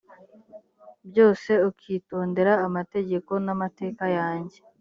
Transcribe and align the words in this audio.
byose 1.09 1.51
ukitondera 1.69 2.53
amategeko 2.67 3.31
n 3.45 3.47
amateka 3.55 4.05
yanjye 4.17 4.57